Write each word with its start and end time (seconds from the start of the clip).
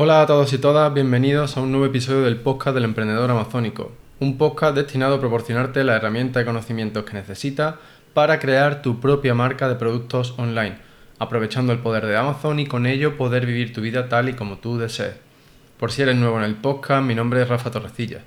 Hola 0.00 0.22
a 0.22 0.26
todos 0.26 0.52
y 0.52 0.58
todas, 0.58 0.94
bienvenidos 0.94 1.56
a 1.56 1.60
un 1.60 1.72
nuevo 1.72 1.84
episodio 1.84 2.22
del 2.22 2.36
podcast 2.36 2.72
del 2.72 2.84
emprendedor 2.84 3.32
amazónico, 3.32 3.90
un 4.20 4.38
podcast 4.38 4.76
destinado 4.76 5.16
a 5.16 5.20
proporcionarte 5.20 5.82
la 5.82 5.96
herramienta 5.96 6.40
y 6.40 6.44
conocimientos 6.44 7.02
que 7.02 7.14
necesitas 7.14 7.74
para 8.14 8.38
crear 8.38 8.80
tu 8.80 9.00
propia 9.00 9.34
marca 9.34 9.68
de 9.68 9.74
productos 9.74 10.34
online, 10.38 10.78
aprovechando 11.18 11.72
el 11.72 11.80
poder 11.80 12.06
de 12.06 12.16
Amazon 12.16 12.60
y 12.60 12.66
con 12.66 12.86
ello 12.86 13.16
poder 13.16 13.44
vivir 13.44 13.72
tu 13.72 13.80
vida 13.80 14.08
tal 14.08 14.28
y 14.28 14.34
como 14.34 14.58
tú 14.58 14.78
desees. 14.78 15.16
Por 15.80 15.90
si 15.90 16.02
eres 16.02 16.14
nuevo 16.14 16.38
en 16.38 16.44
el 16.44 16.54
podcast, 16.54 17.04
mi 17.04 17.16
nombre 17.16 17.42
es 17.42 17.48
Rafa 17.48 17.72
Torrecilla 17.72 18.20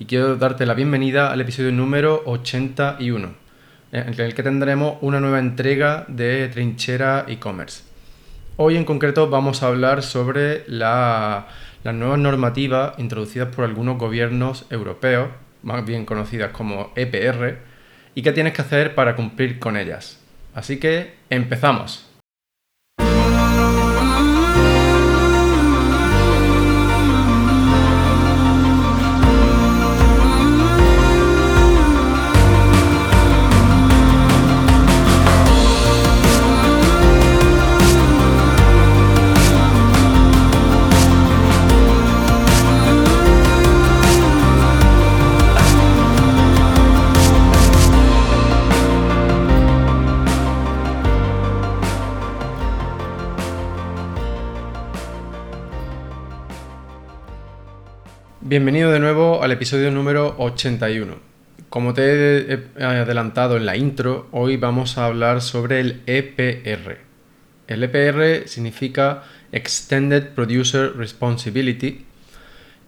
y 0.00 0.06
quiero 0.06 0.34
darte 0.34 0.66
la 0.66 0.74
bienvenida 0.74 1.30
al 1.30 1.40
episodio 1.40 1.70
número 1.70 2.24
81, 2.26 3.32
en 3.92 4.20
el 4.20 4.34
que 4.34 4.42
tendremos 4.42 4.96
una 5.02 5.20
nueva 5.20 5.38
entrega 5.38 6.04
de 6.08 6.48
Trinchera 6.48 7.26
e-commerce. 7.28 7.91
Hoy 8.64 8.76
en 8.76 8.84
concreto 8.84 9.28
vamos 9.28 9.64
a 9.64 9.66
hablar 9.66 10.04
sobre 10.04 10.62
las 10.68 11.44
nuevas 11.82 12.18
normativas 12.20 12.96
introducidas 12.96 13.52
por 13.52 13.64
algunos 13.64 13.98
gobiernos 13.98 14.66
europeos, 14.70 15.30
más 15.64 15.84
bien 15.84 16.06
conocidas 16.06 16.52
como 16.52 16.92
EPR, 16.94 17.58
y 18.14 18.22
qué 18.22 18.30
tienes 18.30 18.52
que 18.52 18.62
hacer 18.62 18.94
para 18.94 19.16
cumplir 19.16 19.58
con 19.58 19.76
ellas. 19.76 20.20
Así 20.54 20.78
que 20.78 21.16
empezamos. 21.28 22.08
Bienvenido 58.44 58.90
de 58.90 58.98
nuevo 58.98 59.40
al 59.44 59.52
episodio 59.52 59.92
número 59.92 60.34
81. 60.36 61.14
Como 61.68 61.94
te 61.94 62.52
he 62.52 62.84
adelantado 62.84 63.56
en 63.56 63.64
la 63.64 63.76
intro, 63.76 64.26
hoy 64.32 64.56
vamos 64.56 64.98
a 64.98 65.06
hablar 65.06 65.40
sobre 65.40 65.78
el 65.78 66.02
EPR. 66.06 66.98
El 67.68 67.84
EPR 67.84 68.48
significa 68.48 69.22
Extended 69.52 70.30
Producer 70.30 70.96
Responsibility 70.96 72.04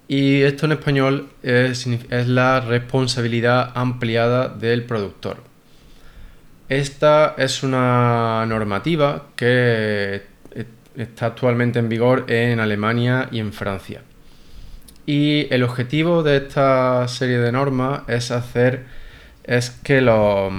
y 0.09 0.43
esto 0.43 0.67
en 0.67 0.73
español 0.73 1.29
es, 1.45 1.87
la 2.11 2.61
responsabilidad 2.61 3.71
ampliada 3.77 4.49
del 4.49 4.83
productor. 4.83 5.45
Esta 6.69 7.37
es 7.39 7.63
una 7.63 8.45
normativa 8.47 9.29
que 9.37 10.23
está 10.97 11.27
actualmente 11.27 11.79
en 11.79 11.89
vigor 11.89 12.25
en 12.29 12.59
Alemania 12.59 13.29
y 13.31 13.39
en 13.39 13.53
Francia. 13.53 14.03
Y 15.07 15.47
el 15.53 15.63
objetivo 15.63 16.23
de 16.23 16.39
esta 16.39 17.07
serie 17.09 17.39
de 17.39 17.53
normas 17.53 18.03
es 18.09 18.31
hacer 18.31 18.85
es 19.45 19.71
que 19.71 20.01
los, 20.01 20.53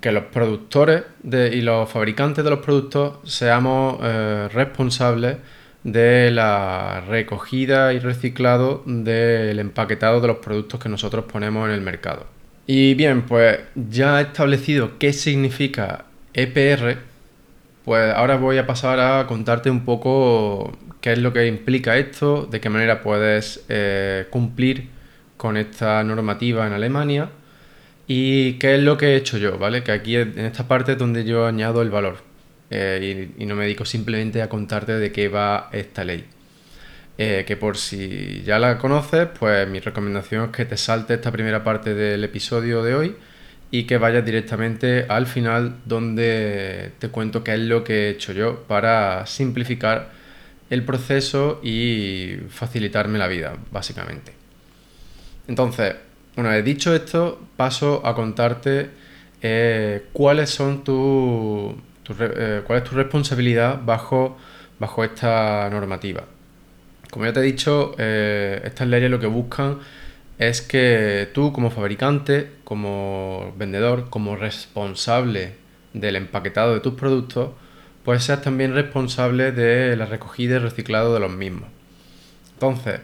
que 0.00 0.12
los 0.12 0.24
productores 0.24 1.02
y 1.22 1.60
los 1.60 1.90
fabricantes 1.90 2.42
de 2.42 2.50
los 2.50 2.60
productos 2.60 3.18
seamos 3.24 3.98
eh, 4.02 4.48
responsables 4.52 5.36
de 5.84 6.30
la 6.30 7.02
recogida 7.06 7.92
y 7.92 7.98
reciclado 7.98 8.82
del 8.86 9.58
empaquetado 9.58 10.20
de 10.20 10.28
los 10.28 10.38
productos 10.38 10.80
que 10.80 10.88
nosotros 10.88 11.24
ponemos 11.30 11.68
en 11.68 11.74
el 11.74 11.80
mercado. 11.80 12.26
Y 12.66 12.94
bien, 12.94 13.22
pues 13.22 13.58
ya 13.74 14.20
establecido 14.20 14.98
qué 14.98 15.12
significa 15.12 16.04
EPR, 16.34 16.98
pues 17.84 18.14
ahora 18.14 18.36
voy 18.36 18.58
a 18.58 18.66
pasar 18.66 19.00
a 19.00 19.26
contarte 19.26 19.70
un 19.70 19.84
poco 19.84 20.76
qué 21.00 21.12
es 21.12 21.18
lo 21.18 21.32
que 21.32 21.46
implica 21.46 21.96
esto, 21.96 22.46
de 22.46 22.60
qué 22.60 22.68
manera 22.68 23.02
puedes 23.02 23.64
eh, 23.68 24.26
cumplir 24.30 24.88
con 25.36 25.56
esta 25.56 26.04
normativa 26.04 26.66
en 26.66 26.72
Alemania 26.74 27.30
y 28.06 28.54
qué 28.54 28.74
es 28.74 28.82
lo 28.82 28.96
que 28.96 29.14
he 29.14 29.16
hecho 29.16 29.38
yo, 29.38 29.58
¿vale? 29.58 29.82
Que 29.82 29.92
aquí 29.92 30.16
en 30.16 30.38
esta 30.38 30.68
parte 30.68 30.92
es 30.92 30.98
donde 30.98 31.24
yo 31.24 31.46
añado 31.46 31.80
el 31.82 31.90
valor 31.90 32.18
eh, 32.70 33.32
y, 33.38 33.46
no 33.46 33.56
me 33.56 33.64
dedico 33.64 33.84
simplemente 33.84 34.42
a 34.42 34.48
contarte 34.48 34.98
de 34.98 35.12
qué 35.12 35.28
va 35.28 35.70
esta 35.72 36.04
ley. 36.04 36.24
Eh, 37.18 37.44
que 37.46 37.56
por 37.56 37.76
si 37.76 38.42
ya 38.44 38.58
la 38.58 38.78
conoces, 38.78 39.28
pues 39.38 39.68
mi 39.68 39.80
recomendación 39.80 40.46
es 40.46 40.50
que 40.50 40.64
te 40.64 40.76
salte 40.76 41.14
esta 41.14 41.30
primera 41.32 41.62
parte 41.64 41.94
del 41.94 42.24
episodio 42.24 42.82
de 42.82 42.94
hoy 42.94 43.16
y 43.70 43.84
que 43.84 43.98
vayas 43.98 44.24
directamente 44.24 45.06
al 45.08 45.26
final 45.26 45.76
donde 45.84 46.92
te 46.98 47.08
cuento 47.08 47.44
qué 47.44 47.54
es 47.54 47.60
lo 47.60 47.84
que 47.84 48.06
he 48.06 48.10
hecho 48.10 48.32
yo 48.32 48.64
para 48.64 49.26
simplificar 49.26 50.10
el 50.70 50.84
proceso 50.84 51.60
y 51.62 52.36
facilitarme 52.48 53.18
la 53.18 53.28
vida, 53.28 53.56
básicamente. 53.70 54.32
Entonces, 55.48 55.94
una 56.36 56.50
vez 56.50 56.64
dicho 56.64 56.94
esto, 56.94 57.40
paso 57.56 58.06
a 58.06 58.14
contarte 58.14 58.90
eh, 59.42 60.06
cuáles 60.12 60.50
son 60.50 60.84
tu, 60.84 61.76
eh, 62.18 62.62
cuál 62.66 62.78
es 62.78 62.84
tu 62.88 62.94
responsabilidad 62.94 63.80
bajo, 63.84 64.36
bajo 64.78 65.02
esta 65.04 65.68
normativa. 65.70 66.24
Como 67.10 67.24
ya 67.24 67.32
te 67.32 67.40
he 67.40 67.42
dicho, 67.42 67.94
eh, 67.98 68.60
estas 68.64 68.86
leyes 68.86 69.10
lo 69.10 69.18
que 69.18 69.26
buscan 69.26 69.78
es 70.40 70.62
que 70.62 71.28
tú 71.34 71.52
como 71.52 71.70
fabricante, 71.70 72.50
como 72.64 73.52
vendedor, 73.58 74.08
como 74.08 74.36
responsable 74.36 75.52
del 75.92 76.16
empaquetado 76.16 76.72
de 76.72 76.80
tus 76.80 76.94
productos, 76.94 77.50
pues 78.04 78.24
seas 78.24 78.40
también 78.40 78.72
responsable 78.72 79.52
de 79.52 79.94
la 79.96 80.06
recogida 80.06 80.56
y 80.56 80.58
reciclado 80.58 81.12
de 81.12 81.20
los 81.20 81.30
mismos. 81.30 81.68
Entonces, 82.54 83.00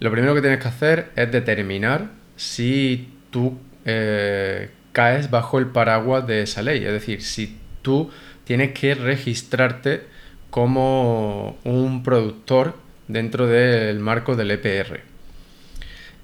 lo 0.00 0.10
primero 0.10 0.34
que 0.34 0.40
tienes 0.40 0.60
que 0.60 0.66
hacer 0.66 1.12
es 1.14 1.30
determinar 1.30 2.10
si 2.34 3.08
tú 3.30 3.56
eh, 3.84 4.70
caes 4.90 5.30
bajo 5.30 5.60
el 5.60 5.66
paraguas 5.66 6.26
de 6.26 6.42
esa 6.42 6.60
ley, 6.60 6.84
es 6.84 6.92
decir, 6.92 7.22
si 7.22 7.56
tú 7.82 8.10
tienes 8.42 8.72
que 8.72 8.96
registrarte 8.96 10.06
como 10.50 11.56
un 11.62 12.02
productor 12.02 12.74
dentro 13.06 13.46
del 13.46 14.00
marco 14.00 14.34
del 14.34 14.50
EPR. 14.50 15.09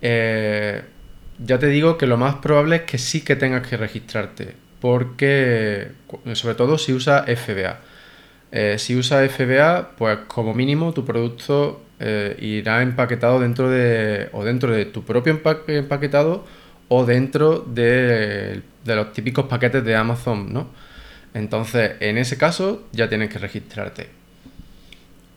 Eh, 0.02 0.82
ya 1.38 1.58
te 1.58 1.66
digo 1.68 1.98
que 1.98 2.06
lo 2.06 2.16
más 2.16 2.36
probable 2.36 2.76
es 2.76 2.82
que 2.82 2.98
sí 2.98 3.22
que 3.22 3.36
tengas 3.36 3.66
que 3.66 3.76
registrarte, 3.76 4.54
porque 4.80 5.88
sobre 6.34 6.54
todo 6.54 6.78
si 6.78 6.92
usa 6.92 7.24
FBA. 7.26 7.80
Eh, 8.52 8.76
si 8.78 8.96
usa 8.96 9.28
FBA, 9.28 9.96
pues 9.98 10.18
como 10.28 10.54
mínimo 10.54 10.92
tu 10.92 11.04
producto 11.04 11.82
eh, 11.98 12.36
irá 12.40 12.82
empaquetado 12.82 13.40
dentro 13.40 13.70
de 13.70 14.28
o 14.32 14.44
dentro 14.44 14.72
de 14.72 14.84
tu 14.86 15.04
propio 15.04 15.40
empaquetado 15.66 16.44
o 16.88 17.04
dentro 17.04 17.60
de, 17.60 18.62
los 18.84 19.12
típicos 19.12 19.46
paquetes 19.46 19.84
de 19.84 19.96
Amazon, 19.96 20.52
¿no? 20.52 20.68
Entonces, 21.34 21.92
en 22.00 22.18
ese 22.18 22.38
caso 22.38 22.86
ya 22.92 23.08
tienes 23.08 23.30
que 23.30 23.38
registrarte. 23.38 24.08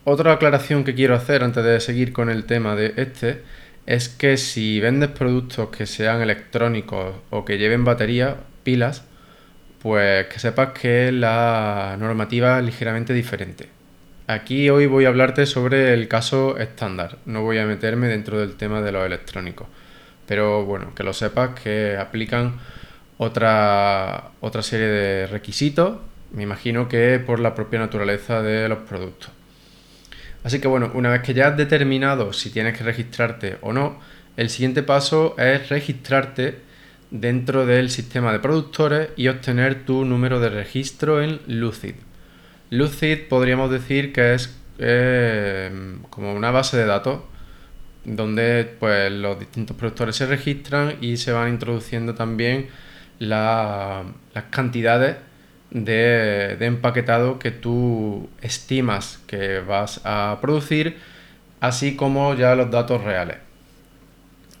Otra 0.04 0.32
aclaración 0.32 0.84
que 0.84 0.94
quiero 0.94 1.14
hacer 1.14 1.42
antes 1.42 1.64
de 1.64 1.80
seguir 1.80 2.12
con 2.12 2.30
el 2.30 2.44
tema 2.44 2.74
de 2.76 2.94
este 2.96 3.42
es 3.86 4.08
que 4.08 4.36
si 4.36 4.80
vendes 4.80 5.10
productos 5.10 5.70
que 5.70 5.86
sean 5.86 6.20
electrónicos 6.22 7.14
o 7.30 7.44
que 7.44 7.58
lleven 7.58 7.84
batería, 7.84 8.36
pilas, 8.62 9.04
pues 9.80 10.26
que 10.26 10.38
sepas 10.38 10.72
que 10.78 11.10
la 11.12 11.96
normativa 11.98 12.58
es 12.58 12.64
ligeramente 12.64 13.14
diferente. 13.14 13.68
Aquí 14.26 14.70
hoy 14.70 14.86
voy 14.86 15.06
a 15.06 15.08
hablarte 15.08 15.46
sobre 15.46 15.92
el 15.92 16.06
caso 16.06 16.56
estándar, 16.58 17.18
no 17.24 17.42
voy 17.42 17.58
a 17.58 17.66
meterme 17.66 18.06
dentro 18.06 18.38
del 18.38 18.54
tema 18.54 18.80
de 18.80 18.92
los 18.92 19.04
electrónicos, 19.04 19.66
pero 20.26 20.64
bueno, 20.64 20.94
que 20.94 21.02
lo 21.02 21.12
sepas 21.12 21.58
que 21.60 21.96
aplican 21.96 22.60
otra, 23.18 24.30
otra 24.40 24.62
serie 24.62 24.86
de 24.86 25.26
requisitos, 25.26 25.98
me 26.32 26.44
imagino 26.44 26.88
que 26.88 27.18
por 27.18 27.40
la 27.40 27.54
propia 27.54 27.80
naturaleza 27.80 28.40
de 28.40 28.68
los 28.68 28.78
productos. 28.78 29.30
Así 30.42 30.60
que 30.60 30.68
bueno, 30.68 30.90
una 30.94 31.10
vez 31.10 31.22
que 31.22 31.34
ya 31.34 31.48
has 31.48 31.56
determinado 31.56 32.32
si 32.32 32.50
tienes 32.50 32.76
que 32.76 32.84
registrarte 32.84 33.58
o 33.60 33.72
no, 33.72 34.00
el 34.36 34.48
siguiente 34.48 34.82
paso 34.82 35.34
es 35.38 35.68
registrarte 35.68 36.60
dentro 37.10 37.66
del 37.66 37.90
sistema 37.90 38.32
de 38.32 38.38
productores 38.38 39.10
y 39.16 39.28
obtener 39.28 39.84
tu 39.84 40.04
número 40.04 40.40
de 40.40 40.48
registro 40.48 41.22
en 41.22 41.40
Lucid. 41.46 41.94
Lucid 42.70 43.28
podríamos 43.28 43.70
decir 43.70 44.12
que 44.12 44.34
es 44.34 44.56
eh, 44.78 45.70
como 46.08 46.32
una 46.32 46.50
base 46.50 46.76
de 46.76 46.86
datos 46.86 47.20
donde 48.04 48.64
pues, 48.78 49.12
los 49.12 49.38
distintos 49.38 49.76
productores 49.76 50.16
se 50.16 50.26
registran 50.26 50.96
y 51.00 51.16
se 51.16 51.32
van 51.32 51.50
introduciendo 51.50 52.14
también 52.14 52.68
las 53.18 54.04
cantidades 54.50 55.16
de, 55.70 56.56
empaquetado 56.60 57.38
que 57.38 57.50
tú 57.50 58.28
estimas 58.40 59.20
que 59.26 59.60
vas 59.60 60.00
a 60.04 60.38
producir 60.40 60.96
así 61.60 61.96
como 61.96 62.34
ya 62.34 62.54
los 62.54 62.70
datos 62.70 63.02
reales. 63.02 63.36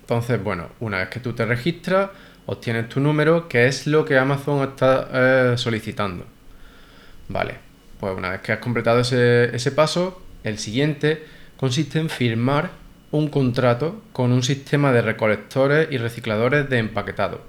Entonces, 0.00 0.42
bueno, 0.42 0.68
una 0.80 0.98
vez 0.98 1.08
que 1.08 1.20
tú 1.20 1.32
te 1.32 1.44
registras, 1.44 2.10
obtienes 2.46 2.88
tu 2.88 3.00
número, 3.00 3.48
que 3.48 3.66
es 3.66 3.86
lo 3.86 4.04
que 4.04 4.18
Amazon 4.18 4.68
está 4.68 5.08
eh, 5.12 5.54
solicitando. 5.56 6.26
Vale, 7.28 7.54
pues 7.98 8.16
una 8.16 8.30
vez 8.30 8.40
que 8.40 8.52
has 8.52 8.58
completado 8.58 9.00
ese, 9.00 9.54
ese 9.54 9.70
paso, 9.70 10.20
el 10.42 10.58
siguiente 10.58 11.24
consiste 11.56 11.98
en 11.98 12.10
firmar 12.10 12.70
un 13.12 13.28
contrato 13.28 14.02
con 14.12 14.32
un 14.32 14.42
sistema 14.42 14.92
de 14.92 15.02
recolectores 15.02 15.88
y 15.90 15.98
recicladores 15.98 16.68
de 16.68 16.78
empaquetado. 16.78 17.40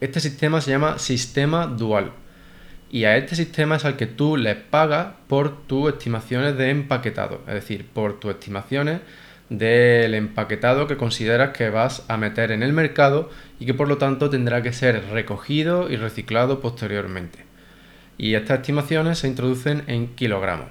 Este 0.00 0.20
sistema 0.20 0.60
se 0.60 0.70
llama 0.70 0.98
sistema 0.98 1.66
dual 1.66 2.12
y 2.90 3.04
a 3.04 3.16
este 3.16 3.36
sistema 3.36 3.76
es 3.76 3.84
al 3.84 3.96
que 3.96 4.06
tú 4.06 4.36
le 4.36 4.56
pagas 4.56 5.14
por 5.28 5.66
tus 5.66 5.92
estimaciones 5.92 6.56
de 6.56 6.70
empaquetado, 6.70 7.40
es 7.46 7.54
decir, 7.54 7.86
por 7.86 8.18
tus 8.18 8.32
estimaciones 8.32 9.00
del 9.48 10.14
empaquetado 10.14 10.86
que 10.86 10.96
consideras 10.96 11.50
que 11.50 11.70
vas 11.70 12.04
a 12.08 12.16
meter 12.16 12.50
en 12.50 12.62
el 12.62 12.72
mercado 12.72 13.30
y 13.58 13.66
que 13.66 13.74
por 13.74 13.88
lo 13.88 13.98
tanto 13.98 14.30
tendrá 14.30 14.62
que 14.62 14.72
ser 14.72 15.04
recogido 15.10 15.90
y 15.90 15.96
reciclado 15.96 16.60
posteriormente. 16.60 17.40
Y 18.18 18.34
estas 18.34 18.60
estimaciones 18.60 19.18
se 19.18 19.28
introducen 19.28 19.84
en 19.86 20.08
kilogramos. 20.08 20.66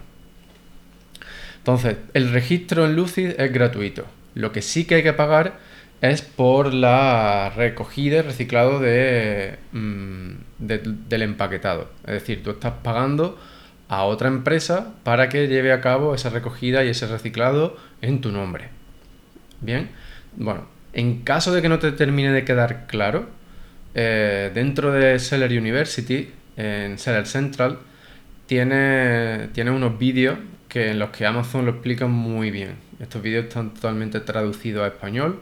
Entonces, 1.57 1.97
el 2.13 2.31
registro 2.31 2.85
en 2.85 2.95
Lucid 2.95 3.31
es 3.37 3.51
gratuito. 3.51 4.05
Lo 4.33 4.51
que 4.51 4.61
sí 4.61 4.85
que 4.85 4.95
hay 4.95 5.03
que 5.03 5.13
pagar 5.13 5.59
es 6.01 6.21
por 6.21 6.73
la 6.73 7.51
recogida 7.55 8.17
y 8.17 8.21
reciclado 8.21 8.79
de, 8.79 9.57
mm, 9.73 10.31
del 10.59 11.21
empaquetado. 11.21 11.89
Es 12.05 12.13
decir, 12.13 12.43
tú 12.43 12.51
estás 12.51 12.73
pagando 12.83 13.37
a 13.89 14.03
otra 14.03 14.27
empresa 14.27 14.93
para 15.03 15.29
que 15.29 15.47
lleve 15.47 15.73
a 15.73 15.81
cabo 15.81 16.15
esa 16.15 16.29
recogida 16.29 16.85
y 16.85 16.89
ese 16.89 17.07
reciclado 17.07 17.77
en 18.01 18.21
tu 18.21 18.31
nombre. 18.31 18.69
Bien, 19.61 19.89
bueno, 20.37 20.67
en 20.93 21.21
caso 21.23 21.53
de 21.53 21.61
que 21.61 21.69
no 21.69 21.79
te 21.79 21.91
termine 21.91 22.31
de 22.31 22.45
quedar 22.45 22.87
claro, 22.87 23.27
eh, 23.95 24.51
dentro 24.53 24.91
de 24.91 25.19
Seller 25.19 25.51
University, 25.51 26.31
en 26.55 26.97
Seller 26.97 27.25
Central, 27.25 27.79
tiene, 28.45 29.49
tiene 29.53 29.71
unos 29.71 29.97
vídeos 29.99 30.37
que 30.69 30.91
en 30.91 30.99
los 30.99 31.09
que 31.09 31.25
Amazon 31.25 31.65
lo 31.65 31.71
explica 31.71 32.07
muy 32.07 32.51
bien. 32.51 32.75
Estos 32.99 33.21
vídeos 33.21 33.45
están 33.45 33.73
totalmente 33.73 34.19
traducidos 34.19 34.83
a 34.83 34.87
español 34.87 35.41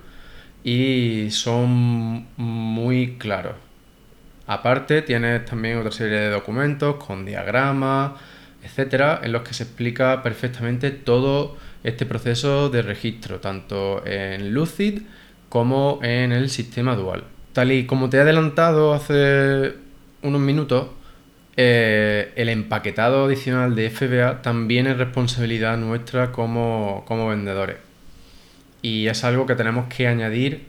y 0.67 1.31
son 1.31 2.27
muy 2.35 3.15
claros. 3.17 3.53
Aparte, 4.47 5.01
tienes 5.01 5.45
también 5.45 5.77
otra 5.77 5.93
serie 5.93 6.17
de 6.19 6.29
documentos 6.29 6.97
con 6.97 7.25
diagramas, 7.25 8.19
etcétera, 8.61 9.21
en 9.23 9.31
los 9.31 9.43
que 9.43 9.53
se 9.53 9.63
explica 9.63 10.21
perfectamente 10.21 10.91
todo 10.91 11.55
este 11.85 12.05
proceso 12.05 12.69
de 12.69 12.81
registro, 12.81 13.39
tanto 13.39 14.05
en 14.05 14.53
Lucid 14.53 15.03
como 15.47 15.99
en 16.03 16.33
el 16.33 16.49
sistema 16.49 16.97
dual. 16.97 17.23
Tal 17.53 17.71
y 17.71 17.85
como 17.85 18.09
te 18.09 18.17
he 18.17 18.19
adelantado 18.19 18.93
hace 18.93 19.73
unos 20.21 20.41
minutos, 20.41 20.87
eh, 21.55 22.33
el 22.35 22.49
empaquetado 22.49 23.23
adicional 23.23 23.73
de 23.73 23.89
FBA 23.89 24.41
también 24.41 24.87
es 24.87 24.97
responsabilidad 24.97 25.77
nuestra 25.77 26.33
como, 26.33 27.05
vendedores. 27.29 27.86
Y 28.81 29.07
es 29.07 29.23
algo 29.23 29.45
que 29.45 29.55
tenemos 29.55 29.87
que 29.87 30.07
añadir 30.07 30.65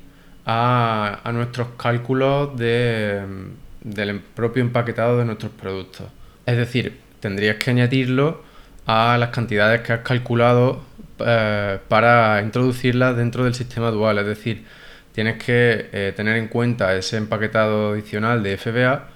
a, 0.47 1.21
nuestros 1.33 1.69
cálculos 1.77 2.57
del 2.57 4.21
propio 4.35 4.63
empaquetado 4.63 5.19
de 5.19 5.25
nuestros 5.25 5.53
productos. 5.53 6.07
Es 6.47 6.57
decir, 6.57 7.01
tendrías 7.21 7.57
que 7.57 7.71
añadirlo 7.71 8.43
a 8.87 9.19
las 9.19 9.29
cantidades 9.29 9.83
que 9.83 9.93
has 9.93 10.01
calculado 10.01 10.83
eh, 11.21 11.79
para 11.89 12.41
introducirlas 12.43 13.17
dentro 13.17 13.45
del 13.45 13.55
sistema 13.55 13.91
dual. 13.91 14.19
Es 14.19 14.27
decir, 14.27 14.65
tienes 15.13 15.43
que 15.43 15.91
eh, 15.93 16.13
tener 16.17 16.37
en 16.37 16.49
cuenta 16.49 16.95
ese 16.95 17.19
empaquetado 17.19 17.93
adicional 17.93 18.43
de 18.43 18.57
FBA 18.57 19.09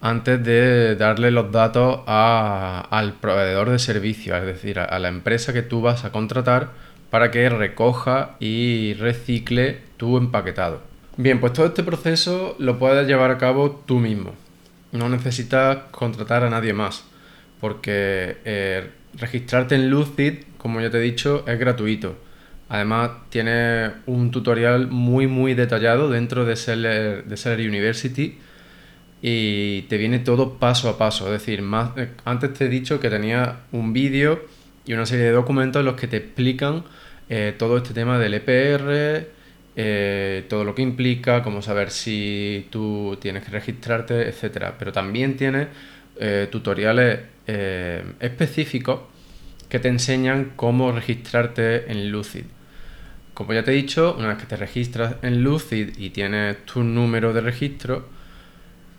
antes 0.00 0.44
de 0.44 0.94
darle 0.94 1.30
los 1.30 1.50
datos 1.50 2.02
al 2.06 3.14
proveedor 3.14 3.70
de 3.70 3.78
servicio, 3.78 4.36
es 4.36 4.44
decir, 4.44 4.78
a, 4.78 4.98
la 4.98 5.08
empresa 5.08 5.52
que 5.52 5.62
tú 5.62 5.80
vas 5.80 6.04
a 6.04 6.12
contratar 6.12 6.70
para 7.10 7.30
que 7.30 7.48
recoja 7.48 8.36
y 8.40 8.94
recicle 8.94 9.78
tu 9.96 10.16
empaquetado. 10.16 10.82
Bien, 11.16 11.40
pues 11.40 11.52
todo 11.52 11.66
este 11.66 11.82
proceso 11.82 12.54
lo 12.58 12.78
puedes 12.78 13.06
llevar 13.06 13.30
a 13.30 13.38
cabo 13.38 13.82
tú 13.86 13.98
mismo. 13.98 14.34
No 14.92 15.08
necesitas 15.08 15.78
contratar 15.90 16.44
a 16.44 16.50
nadie 16.50 16.72
más, 16.72 17.04
porque 17.60 18.36
eh, 18.44 18.90
registrarte 19.14 19.74
en 19.74 19.90
Lucid, 19.90 20.34
como 20.58 20.80
ya 20.80 20.90
te 20.90 20.98
he 20.98 21.00
dicho, 21.00 21.44
es 21.46 21.58
gratuito. 21.58 22.16
Además, 22.68 23.10
tiene 23.30 23.90
un 24.06 24.30
tutorial 24.30 24.88
muy 24.88 25.26
muy 25.26 25.54
detallado 25.54 26.10
dentro 26.10 26.44
de 26.44 26.56
Seller, 26.56 27.24
University 27.58 28.38
y 29.22 29.82
te 29.82 29.96
viene 29.96 30.18
todo 30.18 30.58
paso 30.58 30.88
a 30.88 30.98
paso. 30.98 31.26
Es 31.26 31.40
decir, 31.40 31.62
más, 31.62 31.96
eh, 31.96 32.10
antes 32.24 32.52
te 32.54 32.66
he 32.66 32.68
dicho 32.68 33.00
que 33.00 33.10
tenía 33.10 33.60
un 33.72 33.92
vídeo 33.92 34.42
y 34.88 34.94
una 34.94 35.06
serie 35.06 35.26
de 35.26 35.32
documentos 35.32 35.78
en 35.78 35.86
los 35.86 35.94
que 35.94 36.08
te 36.08 36.16
explican 36.16 36.82
eh, 37.28 37.54
todo 37.56 37.76
este 37.76 37.94
tema 37.94 38.18
del 38.18 38.34
EPR, 38.34 39.28
eh, 39.76 40.44
todo 40.48 40.64
lo 40.64 40.74
que 40.74 40.82
implica, 40.82 41.44
cómo 41.44 41.62
saber 41.62 41.90
si 41.90 42.66
tú 42.70 43.16
tienes 43.20 43.44
que 43.44 43.50
registrarte, 43.50 44.28
etc. 44.28 44.72
Pero 44.78 44.90
también 44.90 45.36
tiene 45.36 45.68
tutoriales 46.50 47.20
específicos 48.18 49.02
que 49.68 49.78
te 49.78 49.86
enseñan 49.86 50.52
cómo 50.56 50.90
registrarte 50.90 51.92
en 51.92 52.10
Lucid. 52.10 52.44
Como 53.34 53.52
ya 53.52 53.62
te 53.62 53.70
he 53.70 53.74
dicho, 53.74 54.16
una 54.18 54.28
vez 54.28 54.38
que 54.38 54.46
te 54.46 54.56
registras 54.56 55.14
en 55.22 55.44
Lucid 55.44 55.90
y 55.96 56.10
tienes 56.10 56.64
tu 56.64 56.82
número 56.82 57.32
de 57.32 57.40
registro, 57.40 58.08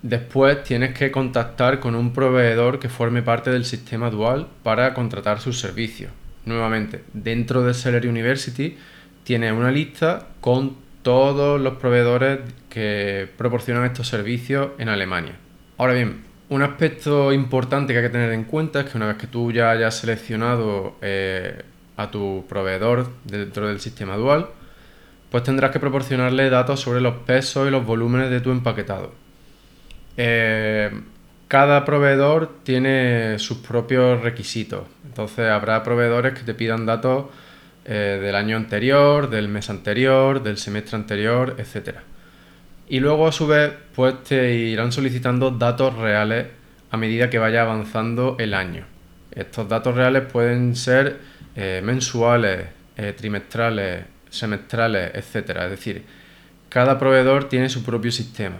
Después 0.01 0.63
tienes 0.63 0.93
que 0.97 1.11
contactar 1.11 1.79
con 1.79 1.95
un 1.95 2.13
proveedor 2.13 2.79
que 2.79 2.87
forme 2.87 3.21
parte 3.21 3.51
del 3.51 3.65
sistema 3.65 4.09
dual 4.09 4.47
para 4.63 4.93
contratar 4.93 5.41
sus 5.41 5.59
servicios. 5.59 6.11
Nuevamente, 6.45 7.03
dentro 7.13 7.63
de 7.63 7.73
Seller 7.73 8.07
University 8.07 8.77
tienes 9.23 9.51
una 9.51 9.71
lista 9.71 10.27
con 10.39 10.77
todos 11.01 11.59
los 11.59 11.75
proveedores 11.75 12.39
que 12.69 13.27
proporcionan 13.37 13.85
estos 13.85 14.07
servicios 14.07 14.69
en 14.77 14.87
Alemania. 14.89 15.33
Ahora 15.77 15.93
bien, 15.93 16.23
un 16.49 16.61
aspecto 16.61 17.33
importante 17.33 17.93
que 17.93 17.99
hay 17.99 18.05
que 18.05 18.11
tener 18.11 18.31
en 18.31 18.45
cuenta 18.45 18.81
es 18.81 18.89
que 18.89 18.97
una 18.97 19.07
vez 19.07 19.17
que 19.17 19.27
tú 19.27 19.51
ya 19.51 19.69
hayas 19.69 19.97
seleccionado 19.97 20.95
eh, 21.01 21.61
a 21.97 22.09
tu 22.09 22.45
proveedor 22.47 23.11
dentro 23.25 23.67
del 23.67 23.79
sistema 23.81 24.15
dual, 24.15 24.47
pues 25.29 25.43
tendrás 25.43 25.71
que 25.71 25.79
proporcionarle 25.79 26.49
datos 26.49 26.79
sobre 26.79 27.01
los 27.01 27.17
pesos 27.17 27.67
y 27.67 27.71
los 27.71 27.85
volúmenes 27.85 28.31
de 28.31 28.41
tu 28.41 28.51
empaquetado. 28.51 29.11
Eh, 30.21 30.91
cada 31.47 31.85
proveedor 31.85 32.51
tiene 32.63 33.39
sus 33.39 33.59
propios 33.59 34.21
requisitos. 34.21 34.83
Entonces 35.05 35.49
habrá 35.49 35.81
proveedores 35.81 36.33
que 36.33 36.43
te 36.43 36.53
pidan 36.53 36.85
datos 36.85 37.27
eh, 37.85 38.19
del 38.21 38.35
año 38.35 38.57
anterior, 38.57 39.29
del 39.29 39.47
mes 39.47 39.69
anterior, 39.69 40.43
del 40.43 40.57
semestre 40.57 40.97
anterior, 40.97 41.55
etc. 41.57 41.99
Y 42.89 42.99
luego 42.99 43.29
a 43.29 43.31
su 43.31 43.47
vez 43.47 43.71
pues 43.95 44.21
te 44.25 44.53
irán 44.55 44.91
solicitando 44.91 45.51
datos 45.51 45.95
reales 45.95 46.47
a 46.91 46.97
medida 46.97 47.29
que 47.29 47.39
vaya 47.39 47.61
avanzando 47.61 48.35
el 48.39 48.53
año. 48.53 48.83
Estos 49.31 49.69
datos 49.69 49.95
reales 49.95 50.23
pueden 50.29 50.75
ser 50.75 51.17
eh, 51.55 51.79
mensuales, 51.81 52.65
trimestrales, 53.15 54.03
semestrales, 54.29 55.11
etc. 55.15 55.49
Es 55.63 55.69
decir, 55.69 56.03
cada 56.67 56.99
proveedor 56.99 57.47
tiene 57.47 57.69
su 57.69 57.85
propio 57.85 58.11
sistema. 58.11 58.57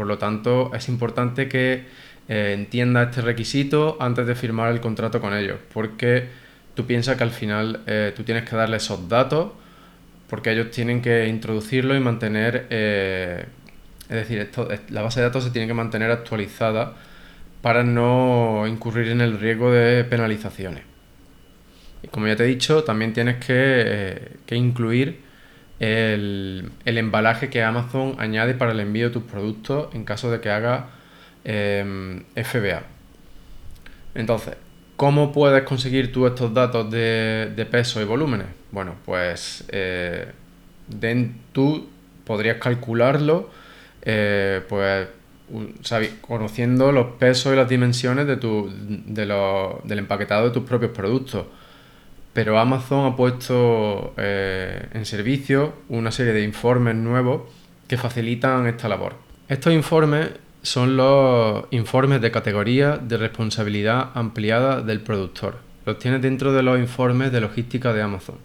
Por 0.00 0.06
lo 0.06 0.16
tanto, 0.16 0.70
es 0.74 0.88
importante 0.88 1.46
que 1.46 1.84
eh, 2.26 2.54
entienda 2.56 3.02
este 3.02 3.20
requisito 3.20 3.98
antes 4.00 4.26
de 4.26 4.34
firmar 4.34 4.72
el 4.72 4.80
contrato 4.80 5.20
con 5.20 5.34
ellos, 5.34 5.58
porque 5.74 6.26
tú 6.74 6.86
piensas 6.86 7.18
que 7.18 7.22
al 7.22 7.32
final 7.32 7.82
eh, 7.86 8.14
tú 8.16 8.22
tienes 8.22 8.48
que 8.48 8.56
darle 8.56 8.78
esos 8.78 9.10
datos, 9.10 9.52
porque 10.26 10.52
ellos 10.52 10.70
tienen 10.70 11.02
que 11.02 11.28
introducirlo 11.28 11.94
y 11.94 12.00
mantener, 12.00 12.66
eh, 12.70 13.44
es 14.08 14.16
decir, 14.26 14.50
la 14.88 15.02
base 15.02 15.20
de 15.20 15.26
datos 15.26 15.44
se 15.44 15.50
tiene 15.50 15.68
que 15.68 15.74
mantener 15.74 16.10
actualizada 16.10 16.94
para 17.60 17.84
no 17.84 18.66
incurrir 18.66 19.08
en 19.08 19.20
el 19.20 19.38
riesgo 19.38 19.70
de 19.70 20.02
penalizaciones. 20.04 20.84
Y 22.02 22.08
como 22.08 22.26
ya 22.26 22.36
te 22.36 22.44
he 22.44 22.46
dicho, 22.46 22.84
también 22.84 23.12
tienes 23.12 23.36
que, 23.44 24.38
que 24.46 24.54
incluir 24.56 25.20
el, 25.80 26.70
embalaje 26.84 27.48
que 27.48 27.62
Amazon 27.62 28.14
añade 28.18 28.54
para 28.54 28.72
el 28.72 28.80
envío 28.80 29.08
de 29.08 29.12
tus 29.12 29.22
productos 29.24 29.92
en 29.94 30.04
caso 30.04 30.30
de 30.30 30.40
que 30.40 30.50
haga 30.50 30.90
em, 31.44 32.22
FBA. 32.36 32.82
Entonces, 34.14 34.56
¿cómo 34.96 35.32
puedes 35.32 35.62
conseguir 35.64 36.12
tú 36.12 36.26
estos 36.26 36.52
datos 36.52 36.90
de, 36.90 37.66
peso 37.70 38.00
y 38.02 38.04
volúmenes? 38.04 38.46
Bueno, 38.70 38.96
pues 39.06 39.64
eh, 39.68 40.30
tú 41.52 41.88
podrías 42.24 42.58
calcularlo 42.58 43.50
eh, 44.02 44.62
pues 44.68 45.08
conociendo 46.20 46.92
los 46.92 47.16
pesos 47.16 47.52
y 47.52 47.56
las 47.56 47.68
dimensiones 47.68 48.26
de 48.26 48.36
tu, 48.36 48.70
del 48.70 49.98
empaquetado 49.98 50.46
de 50.46 50.50
tus 50.52 50.62
propios 50.64 50.92
productos. 50.92 51.46
Pero 52.32 52.58
Amazon 52.58 53.12
ha 53.12 53.16
puesto 53.16 54.14
eh, 54.16 54.88
en 54.92 55.04
servicio 55.04 55.74
una 55.88 56.12
serie 56.12 56.32
de 56.32 56.42
informes 56.42 56.94
nuevos 56.94 57.42
que 57.88 57.96
facilitan 57.96 58.66
esta 58.66 58.88
labor. 58.88 59.14
Estos 59.48 59.72
informes 59.72 60.30
son 60.62 60.96
los 60.96 61.64
informes 61.70 62.20
de 62.20 62.30
categoría 62.30 62.98
de 62.98 63.16
responsabilidad 63.16 64.10
ampliada 64.14 64.82
del 64.82 65.00
productor. 65.00 65.58
Los 65.86 65.98
tienes 65.98 66.22
dentro 66.22 66.52
de 66.52 66.62
los 66.62 66.78
informes 66.78 67.32
de 67.32 67.40
logística 67.40 67.92
de 67.92 68.02
Amazon. 68.02 68.36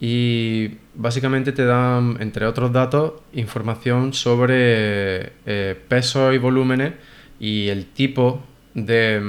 Y 0.00 0.78
básicamente 0.94 1.52
te 1.52 1.64
dan, 1.64 2.16
entre 2.20 2.46
otros 2.46 2.72
datos, 2.72 3.14
información 3.32 4.12
sobre 4.12 5.32
eh, 5.46 5.74
pesos 5.88 6.34
y 6.34 6.38
volúmenes 6.38 6.94
y 7.40 7.68
el 7.68 7.86
tipo 7.86 8.42
de, 8.74 9.20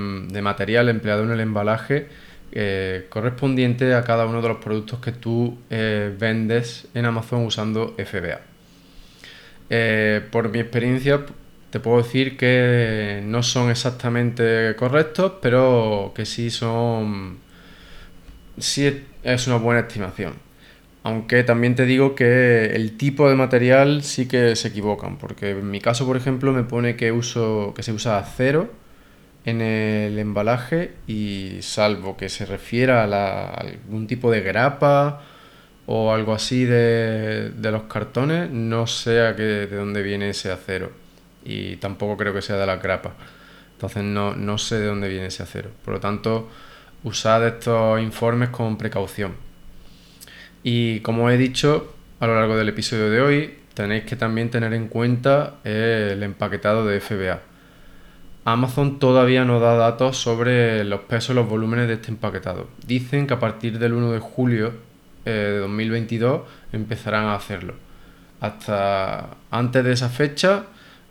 material 0.41 0.89
empleado 0.89 1.23
en 1.23 1.31
el 1.31 1.39
embalaje 1.39 2.09
eh, 2.51 3.07
correspondiente 3.09 3.93
a 3.93 4.03
cada 4.03 4.25
uno 4.25 4.41
de 4.41 4.47
los 4.47 4.57
productos 4.57 4.99
que 4.99 5.11
tú 5.11 5.57
eh, 5.69 6.15
vendes 6.17 6.87
en 6.93 7.05
Amazon 7.05 7.45
usando 7.45 7.95
FBA. 7.97 8.41
por 10.31 10.49
mi 10.49 10.59
experiencia, 10.59 11.25
te 11.69 11.79
puedo 11.79 11.97
decir 11.97 12.37
que 12.37 13.21
no 13.25 13.43
son 13.43 13.69
exactamente 13.69 14.75
correctos, 14.77 15.33
pero 15.41 16.13
que 16.15 16.25
sí 16.25 16.49
son. 16.49 17.39
Sí 18.57 19.03
es 19.23 19.47
una 19.47 19.57
buena 19.57 19.81
estimación. 19.81 20.33
Aunque 21.03 21.43
también 21.43 21.75
te 21.75 21.85
digo 21.85 22.15
que 22.15 22.67
el 22.75 22.97
tipo 22.97 23.29
de 23.29 23.35
material 23.35 24.03
sí 24.03 24.27
que 24.27 24.55
se 24.55 24.69
equivocan, 24.69 25.17
porque 25.17 25.51
en 25.51 25.69
mi 25.71 25.79
caso, 25.79 26.05
por 26.05 26.17
ejemplo, 26.17 26.51
me 26.53 26.63
pone 26.63 26.95
que 26.95 27.11
uso 27.11 27.73
que 27.75 27.83
se 27.83 27.91
usa 27.93 28.17
acero 28.17 28.69
en 29.47 29.61
el 29.61 30.19
embalaje 30.19 30.91
y 31.07 31.61
salvo 31.61 32.17
que 32.17 32.27
se 32.27 32.45
refiera 32.45 33.05
a, 33.05 33.47
algún 33.53 34.05
tipo 34.05 34.29
de 34.29 34.41
grapa 34.41 35.21
o 35.85 36.13
algo 36.13 36.33
así 36.33 36.65
de, 36.65 37.53
los 37.61 37.83
cartones, 37.83 38.49
no 38.51 38.87
sé 38.87 39.25
a 39.25 39.37
qué, 39.37 39.43
de 39.43 39.77
dónde 39.77 40.03
viene 40.03 40.31
ese 40.31 40.51
acero 40.51 40.91
y 41.45 41.77
tampoco 41.77 42.17
creo 42.17 42.33
que 42.33 42.41
sea 42.41 42.57
de 42.57 42.65
la 42.65 42.75
grapa. 42.75 43.13
Entonces 43.71 44.03
no, 44.03 44.57
sé 44.57 44.79
de 44.79 44.87
dónde 44.87 45.07
viene 45.07 45.27
ese 45.27 45.43
acero. 45.43 45.69
Por 45.85 45.93
lo 45.93 45.99
tanto, 46.01 46.49
usad 47.05 47.47
estos 47.47 48.01
informes 48.01 48.49
con 48.49 48.77
precaución. 48.77 49.33
Y 50.61 50.99
como 50.99 51.29
he 51.29 51.37
dicho 51.37 51.95
a 52.19 52.27
lo 52.27 52.35
largo 52.35 52.57
del 52.57 52.67
episodio 52.67 53.09
de 53.09 53.21
hoy, 53.21 53.57
tenéis 53.75 54.03
que 54.03 54.17
también 54.17 54.49
tener 54.49 54.73
en 54.73 54.89
cuenta 54.89 55.59
el 55.63 56.21
empaquetado 56.21 56.85
de 56.85 56.99
FBA. 56.99 57.39
Amazon 58.47 58.97
todavía 58.97 59.43
no 59.43 59.59
da 59.59 59.75
datos 59.75 60.15
sobre 60.15 60.85
los 60.85 61.01
pesos 61.01 61.31
y 61.31 61.33
los 61.33 61.49
volúmenes 61.49 61.89
de 61.89 61.95
este 61.95 62.11
empaquetado. 62.11 62.69
Dicen 62.85 63.27
que 63.27 63.33
a 63.33 63.41
partir 63.41 63.77
del 63.77 63.91
1 63.91 64.13
de 64.13 64.19
julio 64.19 64.71
eh, 65.25 65.31
de 65.31 65.57
2022 65.57 66.43
empezarán 66.71 67.25
a 67.25 67.35
hacerlo. 67.35 67.73
Hasta 68.39 69.31
antes 69.51 69.83
de 69.83 69.91
esa 69.91 70.07
fecha 70.07 70.63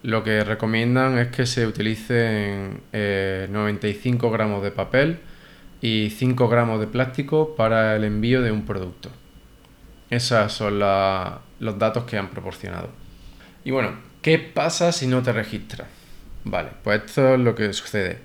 lo 0.02 0.24
que 0.24 0.44
recomiendan 0.44 1.18
es 1.18 1.28
que 1.28 1.44
se 1.44 1.66
utilicen 1.66 2.80
95 2.90 2.94
eh, 2.94 4.30
gramos 4.32 4.62
de 4.62 4.70
papel 4.70 5.18
y 5.82 6.08
5 6.08 6.48
gramos 6.48 6.80
de 6.80 6.86
plástico 6.86 7.54
para 7.54 7.96
el 7.96 8.04
envío 8.04 8.40
de 8.40 8.50
un 8.50 8.64
producto. 8.64 9.10
Esos 10.08 10.54
son 10.54 10.78
los 10.78 11.78
datos 11.78 12.04
que 12.04 12.16
han 12.16 12.30
proporcionado. 12.30 12.88
Y 13.62 13.72
bueno, 13.72 13.90
¿qué 14.22 14.38
pasa 14.38 14.90
si 14.90 15.06
no 15.06 15.22
te 15.22 15.34
registras? 15.34 15.95
Vale, 16.48 16.70
pues 16.84 17.02
esto 17.04 17.34
es 17.34 17.40
lo 17.40 17.56
que 17.56 17.72
sucede. 17.72 18.18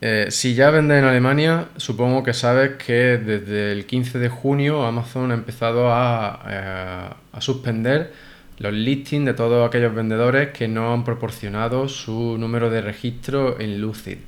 Eh, 0.00 0.28
si 0.30 0.54
ya 0.54 0.70
vendes 0.70 0.98
en 0.98 1.04
Alemania, 1.04 1.68
supongo 1.76 2.22
que 2.22 2.32
sabes 2.32 2.76
que 2.76 3.18
desde 3.18 3.72
el 3.72 3.84
15 3.84 4.18
de 4.18 4.30
junio 4.30 4.84
Amazon 4.86 5.30
ha 5.30 5.34
empezado 5.34 5.92
a, 5.92 6.42
eh, 6.48 7.14
a 7.32 7.40
suspender 7.42 8.10
los 8.58 8.72
listings 8.72 9.26
de 9.26 9.34
todos 9.34 9.68
aquellos 9.68 9.94
vendedores 9.94 10.48
que 10.50 10.66
no 10.66 10.94
han 10.94 11.04
proporcionado 11.04 11.88
su 11.88 12.38
número 12.38 12.70
de 12.70 12.80
registro 12.80 13.60
en 13.60 13.80
Lucid. 13.82 14.18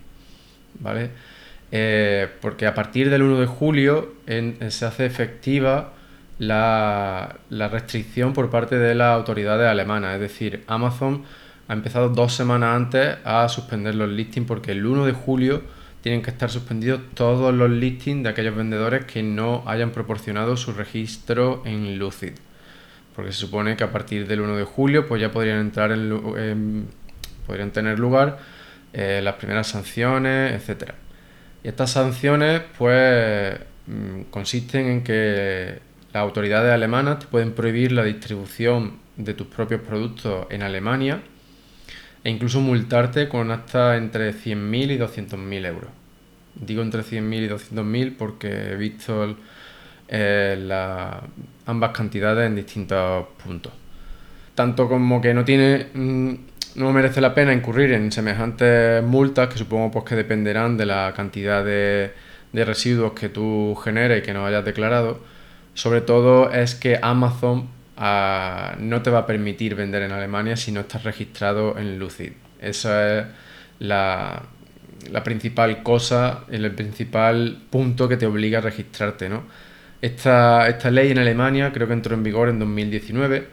¿Vale? 0.81 1.11
Eh, 1.73 2.29
porque 2.43 2.67
a 2.67 2.75
partir 2.75 3.09
del 3.09 3.23
1 3.23 3.41
de 3.41 3.47
julio 3.47 4.15
se 4.69 4.85
hace 4.85 5.07
efectiva 5.07 5.95
la, 6.39 7.37
restricción 7.51 8.35
por 8.35 8.51
parte 8.51 8.79
de 8.79 8.95
las 8.95 9.15
autoridades 9.17 9.67
alemanas. 9.67 10.15
Es 10.15 10.21
decir, 10.21 10.63
Amazon 10.67 11.25
ha 11.69 11.73
empezado 11.73 12.09
dos 12.09 12.35
semanas 12.35 12.77
antes 12.77 13.17
a 13.25 13.49
suspender 13.49 13.95
los 13.95 14.09
listings 14.09 14.47
porque 14.47 14.73
el 14.73 14.85
1 14.85 15.07
de 15.07 15.13
julio 15.13 15.63
tienen 16.03 16.21
que 16.21 16.31
estar 16.31 16.51
suspendidos 16.51 17.01
todos 17.15 17.55
los 17.55 17.71
listings 17.71 18.23
de 18.23 18.29
aquellos 18.29 18.55
vendedores 18.55 19.07
que 19.07 19.23
no 19.23 19.63
hayan 19.67 19.91
proporcionado 19.91 20.57
su 20.57 20.73
registro 20.73 21.63
en 21.65 21.99
Lucid 21.99 22.33
porque 23.15 23.33
se 23.33 23.39
supone 23.39 23.77
que 23.77 23.85
a 23.85 23.93
partir 23.93 24.27
del 24.27 24.41
1 24.41 24.57
de 24.57 24.65
julio 24.65 25.07
pues 25.07 25.21
ya 25.21 25.31
podrían 25.31 25.59
entrar 25.61 25.93
en, 25.93 26.89
podrían 27.47 27.71
tener 27.71 27.99
lugar 27.99 28.39
eh, 28.93 29.21
las 29.23 29.35
primeras 29.35 29.69
sanciones, 29.69 30.53
etcétera. 30.53 30.95
Y 31.63 31.69
estas 31.69 31.91
sanciones 31.91 32.63
pues 32.77 33.59
mm, 33.87 34.23
consisten 34.31 34.87
en 34.87 35.05
que 35.05 35.79
las 36.13 36.23
autoridades 36.23 36.73
alemanas 36.73 37.21
te 37.21 37.27
pueden 37.27 37.53
prohibir 37.53 37.93
la 37.93 38.05
distribución 38.05 38.99
de 39.17 39.35
tus 39.35 39.47
propios 39.47 39.81
productos 39.81 40.47
en 40.51 40.63
Alemania 40.63 41.23
e 42.25 42.31
incluso 42.31 42.61
multarte 42.61 43.29
con 43.29 43.51
hasta 43.51 43.97
entre 43.97 44.33
100.000 44.33 44.93
y 44.93 44.99
200.000 44.99 45.67
euros. 45.67 45.91
Digo 46.55 46.83
entre 46.83 47.03
100.000 47.03 47.45
y 47.45 47.49
200.000 47.49 48.17
porque 48.17 48.73
he 48.73 48.77
visto 48.77 49.37
eh, 50.09 50.69
ambas 51.67 51.91
cantidades 51.91 52.47
en 52.47 52.57
distintos 52.57 53.27
puntos. 53.45 53.73
Tanto 54.55 54.89
como 54.89 55.21
que 55.21 55.35
no 55.35 55.45
tiene 55.45 55.89
mm, 55.93 56.35
no 56.77 56.93
merece 56.93 57.21
la 57.21 57.35
pena 57.35 57.53
incurrir 57.53 57.93
en 57.93 58.11
semejantes 58.11 59.03
multas 59.03 59.49
que 59.49 59.59
supongo 59.59 59.91
pues 59.91 60.05
que 60.05 60.17
dependerán 60.17 60.77
de 60.77 60.87
la 60.87 61.13
cantidad 61.15 61.65
de, 61.65 62.13
residuos 62.53 63.13
que 63.13 63.29
tú 63.29 63.77
generes 63.83 64.23
y 64.23 64.23
que 64.23 64.33
no 64.33 64.47
hayas 64.47 64.65
declarado. 64.65 65.21
Sobre 65.75 66.01
todo 66.01 66.51
es 66.51 66.75
que 66.75 66.99
Amazon 67.03 67.69
no 67.97 69.03
te 69.03 69.11
va 69.11 69.21
a 69.21 69.27
permitir 69.27 69.75
vender 69.75 70.03
en 70.03 70.13
Alemania 70.13 70.57
si 70.57 70.73
no 70.73 70.81
estás 70.81 71.05
registrado 71.05 71.79
en 71.79 71.99
Lucid. 71.99 72.33
Esa 72.61 73.19
es 73.19 73.27
la, 73.79 74.43
la 75.11 75.23
principal 75.23 75.83
cosa, 75.83 76.45
el 76.51 76.71
principal 76.73 77.63
punto 77.71 78.09
que 78.09 78.17
te 78.17 78.27
obliga 78.27 78.59
a 78.59 78.63
registrarte, 78.63 79.29
¿no? 79.29 79.45
Esta, 80.03 80.69
esta 80.69 80.91
ley 80.91 81.13
en 81.13 81.19
Alemania 81.19 81.73
creo 81.73 81.87
que 81.87 81.95
entró 81.95 82.15
en 82.15 82.23
vigor 82.23 82.49
en 82.51 82.59
2019 82.59 83.49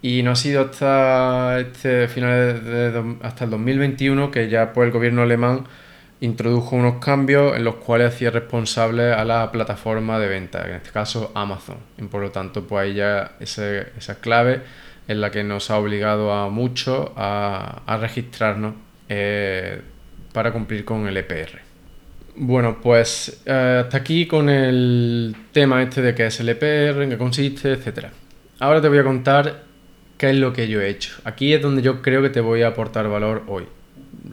y 0.00 0.22
no 0.22 0.32
ha 0.32 0.36
sido 0.36 0.62
hasta 0.62 1.60
este 1.60 2.08
final 2.08 2.64
de, 2.64 3.16
hasta 3.22 3.44
el 3.44 3.50
2021 3.50 4.30
que 4.30 4.48
ya 4.48 4.72
pues, 4.72 4.86
el 4.86 4.92
gobierno 4.92 5.22
alemán 5.22 5.64
introdujo 6.22 6.76
unos 6.76 7.04
cambios 7.04 7.56
en 7.56 7.64
los 7.64 7.76
cuales 7.76 8.14
hacía 8.14 8.30
responsable 8.30 9.12
a 9.12 9.24
la 9.24 9.50
plataforma 9.50 10.20
de 10.20 10.28
venta, 10.28 10.64
en 10.68 10.76
este 10.76 10.90
caso 10.90 11.32
Amazon. 11.34 11.78
Y 11.98 12.04
por 12.04 12.22
lo 12.22 12.30
tanto, 12.30 12.64
pues 12.64 12.84
ahí 12.84 12.94
ya 12.94 13.32
esa 13.40 14.20
clave 14.20 14.62
es 15.08 15.16
la 15.16 15.32
que 15.32 15.42
nos 15.42 15.70
ha 15.70 15.78
obligado 15.78 16.32
a 16.32 16.48
mucho 16.48 17.12
a, 17.16 17.98
registrarnos 18.00 18.74
eh, 19.08 19.80
para 20.32 20.52
cumplir 20.52 20.84
con 20.84 21.08
el 21.08 21.16
EPR. 21.16 21.58
Bueno, 22.36 22.78
pues 22.80 23.42
eh, 23.44 23.82
hasta 23.84 23.98
aquí 23.98 24.26
con 24.26 24.48
el 24.48 25.34
tema 25.50 25.82
este 25.82 26.02
de 26.02 26.14
qué 26.14 26.26
es 26.26 26.38
el 26.38 26.48
EPR, 26.50 27.02
en 27.02 27.10
qué 27.10 27.18
consiste, 27.18 27.72
etc. 27.72 28.06
Ahora 28.60 28.80
te 28.80 28.88
voy 28.88 28.98
a 28.98 29.04
contar 29.04 29.64
qué 30.16 30.30
es 30.30 30.36
lo 30.36 30.52
que 30.52 30.68
yo 30.68 30.80
he 30.80 30.88
hecho. 30.88 31.16
Aquí 31.24 31.52
es 31.52 31.60
donde 31.60 31.82
yo 31.82 32.00
creo 32.00 32.22
que 32.22 32.30
te 32.30 32.40
voy 32.40 32.62
a 32.62 32.68
aportar 32.68 33.08
valor 33.08 33.42
hoy. 33.48 33.64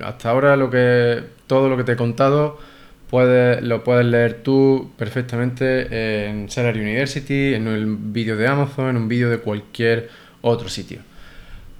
Hasta 0.03 0.29
ahora 0.29 0.57
todo 1.47 1.69
lo 1.69 1.77
que 1.77 1.83
te 1.83 1.93
he 1.93 1.95
contado 1.95 2.59
puedes, 3.09 3.61
lo 3.63 3.83
puedes 3.83 4.05
leer 4.05 4.41
tú 4.43 4.91
perfectamente 4.97 6.27
en 6.27 6.49
Salary 6.49 6.81
University, 6.81 7.53
en 7.53 7.67
el 7.67 7.95
vídeo 7.97 8.37
de 8.37 8.47
Amazon, 8.47 8.89
en 8.89 8.97
un 8.97 9.07
vídeo 9.07 9.29
de 9.29 9.39
cualquier 9.39 10.09
otro 10.41 10.69
sitio. 10.69 10.99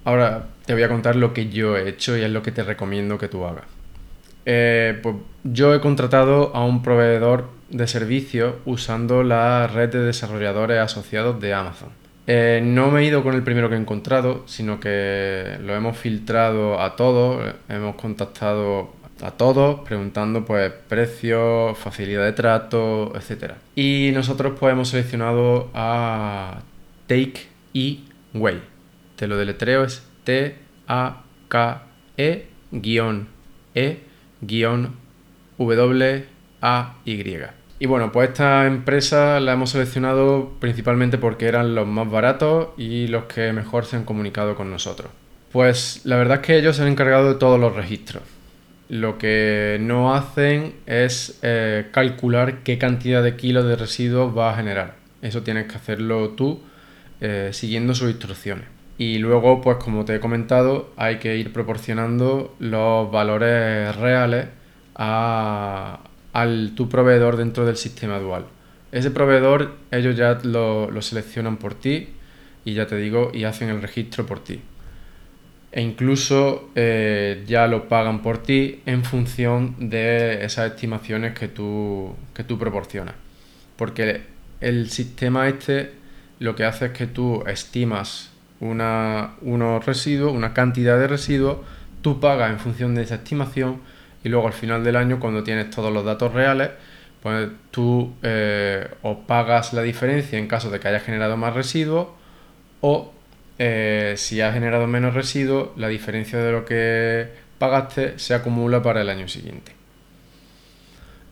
Ahora 0.04 0.46
te 0.66 0.72
voy 0.72 0.82
a 0.82 0.88
contar 0.88 1.16
lo 1.16 1.32
que 1.32 1.48
yo 1.50 1.76
he 1.76 1.88
hecho 1.88 2.16
y 2.16 2.22
es 2.22 2.30
lo 2.30 2.42
que 2.42 2.52
te 2.52 2.62
recomiendo 2.62 3.18
que 3.18 3.28
tú 3.28 3.44
hagas. 3.44 3.64
Eh, 4.46 4.98
pues 5.02 5.16
yo 5.44 5.74
he 5.74 5.80
contratado 5.80 6.54
a 6.54 6.64
un 6.64 6.82
proveedor 6.82 7.48
de 7.68 7.86
servicios 7.86 8.54
usando 8.64 9.22
la 9.22 9.66
red 9.66 9.90
de 9.90 10.00
desarrolladores 10.00 10.78
asociados 10.78 11.40
de 11.40 11.54
Amazon. 11.54 11.99
Eh, 12.32 12.60
no 12.62 12.92
me 12.92 13.00
he 13.00 13.06
ido 13.06 13.24
con 13.24 13.34
el 13.34 13.42
primero 13.42 13.68
que 13.68 13.74
he 13.74 13.78
encontrado, 13.78 14.44
sino 14.46 14.78
que 14.78 15.58
lo 15.64 15.74
hemos 15.74 15.96
filtrado 15.96 16.80
a 16.80 16.94
todos, 16.94 17.56
hemos 17.68 17.96
contactado 17.96 18.92
a 19.20 19.32
todos 19.32 19.80
preguntando 19.80 20.44
pues 20.44 20.70
precios, 20.88 21.76
facilidad 21.76 22.24
de 22.24 22.32
trato, 22.32 23.12
etc. 23.16 23.54
Y 23.74 24.12
nosotros 24.14 24.56
pues 24.60 24.72
hemos 24.72 24.90
seleccionado 24.90 25.70
a 25.74 26.62
Take 27.08 27.48
E 27.74 27.98
Way. 28.32 28.62
Te 29.16 29.26
lo 29.26 29.36
deletreo 29.36 29.82
es 29.82 30.06
T 30.22 30.54
A 30.86 31.24
K 31.48 31.82
E 32.16 32.46
E 33.74 33.98
guion 34.40 34.94
W-A-Y. 35.58 36.26
Y 37.04 37.59
bueno, 37.86 38.12
pues 38.12 38.30
esta 38.30 38.66
empresa 38.66 39.40
la 39.40 39.54
hemos 39.54 39.70
seleccionado 39.70 40.52
principalmente 40.60 41.16
porque 41.16 41.46
eran 41.46 41.74
los 41.74 41.86
más 41.86 42.10
baratos 42.10 42.68
y 42.76 43.06
los 43.06 43.24
que 43.24 43.52
mejor 43.54 43.86
se 43.86 43.96
han 43.96 44.04
comunicado 44.04 44.54
con 44.54 44.70
nosotros. 44.70 45.10
Pues 45.50 46.02
la 46.04 46.16
verdad 46.16 46.40
es 46.40 46.46
que 46.46 46.58
ellos 46.58 46.76
se 46.76 46.82
han 46.82 46.88
encargado 46.88 47.32
de 47.32 47.38
todos 47.38 47.58
los 47.58 47.74
registros. 47.74 48.22
Lo 48.90 49.18
que 49.18 49.78
no 49.80 50.14
hacen 50.14 50.74
es 50.86 51.38
eh, 51.42 51.86
calcular 51.90 52.58
qué 52.64 52.76
cantidad 52.76 53.22
de 53.22 53.36
kilos 53.36 53.64
de 53.64 53.76
residuos 53.76 54.36
va 54.36 54.52
a 54.52 54.56
generar. 54.56 54.96
Eso 55.22 55.42
tienes 55.42 55.66
que 55.66 55.76
hacerlo 55.76 56.30
tú 56.30 56.60
eh, 57.20 57.50
siguiendo 57.52 57.94
sus 57.94 58.10
instrucciones. 58.10 58.66
Y 58.98 59.18
luego, 59.18 59.62
pues 59.62 59.78
como 59.78 60.04
te 60.04 60.16
he 60.16 60.20
comentado, 60.20 60.92
hay 60.96 61.16
que 61.16 61.36
ir 61.36 61.52
proporcionando 61.52 62.54
los 62.58 63.10
valores 63.10 63.96
reales 63.96 64.48
a, 64.94 66.00
al 66.32 66.72
tu 66.74 66.88
proveedor 66.88 67.36
dentro 67.36 67.66
del 67.66 67.76
sistema 67.76 68.18
dual. 68.18 68.46
Ese 68.92 69.10
proveedor 69.10 69.76
ellos 69.90 70.16
ya 70.16 70.38
lo, 70.42 70.90
seleccionan 71.02 71.56
por 71.56 71.74
ti 71.74 72.08
y 72.64 72.74
ya 72.74 72.86
te 72.86 72.96
digo, 72.96 73.30
y 73.32 73.44
hacen 73.44 73.68
el 73.68 73.80
registro 73.80 74.26
por 74.26 74.42
ti. 74.42 74.60
E 75.72 75.80
incluso 75.82 76.70
eh, 76.74 77.44
ya 77.46 77.68
lo 77.68 77.88
pagan 77.88 78.22
por 78.22 78.42
ti 78.42 78.80
en 78.86 79.04
función 79.04 79.88
de 79.90 80.44
esas 80.44 80.72
estimaciones 80.72 81.38
que 81.38 81.46
tú, 81.48 82.14
que 82.34 82.42
tú 82.42 82.58
proporcionas. 82.58 83.14
Porque 83.76 84.22
el 84.60 84.90
sistema 84.90 85.48
este 85.48 85.92
lo 86.40 86.56
que 86.56 86.64
hace 86.64 86.86
es 86.86 86.92
que 86.92 87.06
tú 87.06 87.44
estimas 87.46 88.30
una, 88.60 89.34
unos 89.42 89.84
residuos, 89.86 90.32
una 90.32 90.52
cantidad 90.52 90.98
de 90.98 91.06
residuos, 91.06 91.58
tú 92.02 92.18
pagas 92.18 92.50
en 92.50 92.58
función 92.58 92.94
de 92.94 93.02
esa 93.02 93.16
estimación 93.16 93.80
y 94.22 94.28
luego 94.28 94.46
al 94.46 94.52
final 94.52 94.84
del 94.84 94.96
año 94.96 95.18
cuando 95.20 95.42
tienes 95.42 95.70
todos 95.70 95.92
los 95.92 96.04
datos 96.04 96.32
reales, 96.32 96.70
pues 97.22 97.48
tú 97.70 98.14
eh, 98.22 98.88
pagas 99.26 99.72
la 99.72 99.82
diferencia 99.82 100.38
en 100.38 100.46
caso 100.46 100.70
de 100.70 100.80
que 100.80 100.88
hayas 100.88 101.02
generado 101.02 101.36
más 101.36 101.54
residuos 101.54 102.08
o 102.80 103.12
eh, 103.58 104.14
si 104.16 104.40
has 104.40 104.54
generado 104.54 104.86
menos 104.86 105.14
residuos, 105.14 105.70
la 105.76 105.88
diferencia 105.88 106.38
de 106.38 106.52
lo 106.52 106.64
que 106.64 107.28
pagaste 107.58 108.18
se 108.18 108.34
acumula 108.34 108.82
para 108.82 109.02
el 109.02 109.10
año 109.10 109.28
siguiente. 109.28 109.72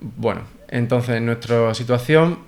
Bueno, 0.00 0.42
entonces 0.68 1.16
en 1.16 1.26
nuestra 1.26 1.74
situación 1.74 2.38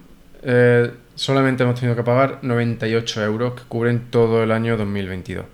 eh, 0.43 0.91
solamente 1.15 1.63
hemos 1.63 1.81
tenido 1.81 1.97
que 1.97 2.03
pagar 2.03 2.41
98 2.43 3.25
euros 3.25 3.55
que 3.55 3.63
cubren 3.69 4.11
todo 4.11 4.43
el 4.43 4.53
año 4.53 4.77
2022 4.77 5.45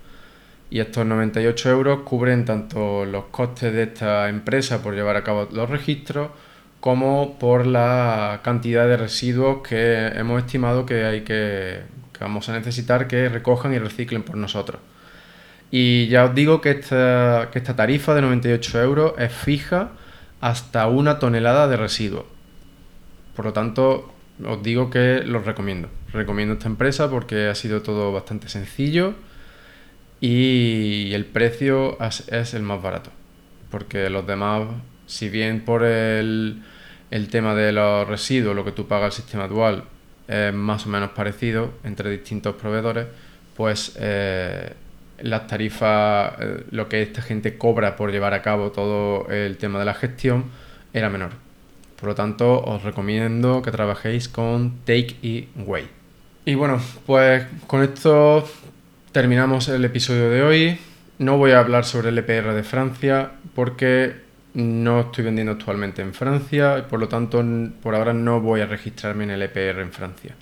y 0.69 0.79
estos 0.79 1.05
98 1.05 1.69
euros 1.69 1.99
cubren 2.01 2.45
tanto 2.45 3.05
los 3.05 3.25
costes 3.25 3.73
de 3.73 3.83
esta 3.83 4.29
empresa 4.29 4.83
por 4.83 4.95
llevar 4.95 5.15
a 5.15 5.23
cabo 5.23 5.47
los 5.51 5.69
registros 5.69 6.29
como 6.79 7.37
por 7.39 7.65
la 7.65 8.41
cantidad 8.43 8.87
de 8.87 8.97
residuos 8.97 9.65
que 9.67 10.07
hemos 10.07 10.43
estimado 10.43 10.85
que 10.85 11.05
hay 11.05 11.21
que, 11.21 11.81
vamos 12.19 12.49
a 12.49 12.53
necesitar 12.53 13.07
que 13.07 13.29
recojan 13.29 13.73
y 13.73 13.79
reciclen 13.79 14.23
por 14.23 14.37
nosotros. 14.37 14.81
Y 15.71 16.07
ya 16.07 16.25
os 16.25 16.35
digo 16.35 16.61
que 16.61 16.71
esta, 16.71 17.49
que 17.51 17.59
esta 17.59 17.75
tarifa 17.75 18.13
de 18.13 18.21
98 18.21 18.81
euros 18.81 19.13
es 19.17 19.33
fija 19.33 19.89
hasta 20.39 20.87
una 20.87 21.19
tonelada 21.19 21.67
de 21.67 21.77
residuos. 21.77 22.25
Por 23.35 23.45
lo 23.45 23.53
tanto, 23.53 24.13
os 24.45 24.63
digo 24.63 24.89
que 24.89 25.23
los 25.25 25.45
recomiendo. 25.45 25.89
Recomiendo 26.13 26.53
esta 26.53 26.67
empresa 26.67 27.09
porque 27.09 27.47
ha 27.47 27.55
sido 27.55 27.81
todo 27.81 28.13
bastante 28.13 28.49
sencillo 28.49 29.15
y 30.19 31.13
el 31.13 31.25
precio 31.25 31.97
es, 32.01 32.53
el 32.53 32.63
más 32.63 32.81
barato. 32.81 33.11
Porque 33.69 34.09
los 34.09 34.25
demás, 34.25 34.67
si 35.05 35.29
bien 35.29 35.63
por 35.63 35.83
el, 35.83 36.63
tema 37.29 37.53
de 37.53 37.71
los 37.71 38.07
residuos, 38.07 38.55
lo 38.55 38.65
que 38.65 38.71
tú 38.71 38.87
pagas 38.87 39.05
al 39.05 39.11
sistema 39.11 39.47
dual 39.47 39.83
es 40.27 40.53
más 40.53 40.85
o 40.85 40.89
menos 40.89 41.11
parecido 41.11 41.71
entre 41.83 42.09
distintos 42.09 42.55
proveedores, 42.55 43.07
pues 43.55 43.95
eh, 43.99 44.73
las 45.21 45.47
tarifas, 45.47 46.33
eh, 46.39 46.63
lo 46.71 46.89
que 46.89 47.01
esta 47.01 47.21
gente 47.21 47.57
cobra 47.57 47.95
por 47.95 48.11
llevar 48.11 48.33
a 48.33 48.41
cabo 48.41 48.71
todo 48.71 49.29
el 49.29 49.57
tema 49.57 49.79
de 49.79 49.85
la 49.85 49.93
gestión, 49.93 50.45
era 50.93 51.09
menor. 51.09 51.31
Por 51.99 52.09
lo 52.09 52.15
tanto, 52.15 52.61
os 52.61 52.83
recomiendo 52.83 53.61
que 53.61 53.71
trabajéis 53.71 54.27
con 54.27 54.79
Take 54.85 55.15
y 55.21 55.47
Way. 55.55 55.87
Y 56.45 56.55
bueno, 56.55 56.79
pues 57.05 57.45
con 57.65 57.83
esto 57.83 58.47
terminamos 59.17 59.67
el 59.67 59.83
episodio 59.83 60.29
de 60.29 60.43
hoy. 60.43 60.77
No 61.17 61.39
voy 61.39 61.49
a 61.49 61.59
hablar 61.59 61.85
sobre 61.85 62.09
el 62.09 62.17
EPR 62.19 62.53
de 62.53 62.61
Francia 62.61 63.31
porque 63.55 64.13
no 64.53 64.99
estoy 64.99 65.23
vendiendo 65.23 65.53
actualmente 65.53 66.03
en 66.03 66.13
Francia 66.13 66.77
y 66.77 66.81
por 66.83 66.99
lo 66.99 67.07
tanto 67.07 67.43
por 67.81 67.95
ahora 67.95 68.13
no 68.13 68.41
voy 68.41 68.61
a 68.61 68.67
registrarme 68.67 69.23
en 69.23 69.31
el 69.31 69.41
EPR 69.41 69.79
en 69.79 69.91
Francia. 69.91 70.35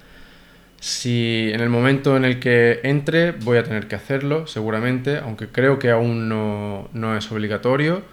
Si 0.78 1.52
en 1.54 1.62
el 1.62 1.70
momento 1.70 2.18
en 2.18 2.26
el 2.26 2.38
que 2.42 2.82
entre 2.84 3.32
voy 3.32 3.60
a 3.60 3.64
tener 3.64 3.88
que 3.88 3.96
hacerlo, 3.96 4.46
seguramente, 4.46 5.20
aunque 5.20 5.48
creo 5.48 5.80
que 5.80 5.90
aún 5.90 6.28
no, 6.28 7.18
es 7.18 7.32
obligatorio, 7.32 8.04